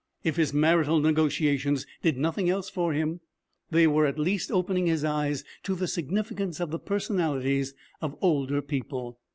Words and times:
If 0.23 0.35
his 0.37 0.51
marital 0.51 0.99
negotiations 0.99 1.85
did 2.01 2.17
nothing 2.17 2.49
else 2.49 2.71
for 2.71 2.91
him, 2.93 3.19
they 3.69 3.85
were 3.85 4.07
at 4.07 4.17
least 4.17 4.51
opening 4.51 4.87
his 4.87 5.03
eyes 5.03 5.43
to 5.61 5.75
the 5.75 5.87
significance 5.87 6.59
of 6.59 6.71
the 6.71 6.79
personalities 6.79 7.75
of 8.01 8.15
older 8.19 8.63
people. 8.63 9.19